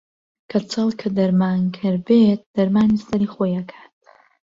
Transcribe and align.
کەچەڵ 0.51 0.87
کە 0.99 1.07
دەرمانکەر 1.17 1.95
بێت 2.07 2.41
دەرمانی 2.55 3.03
سەری 3.07 3.31
خۆی 3.33 3.55
ئەکات 3.57 3.91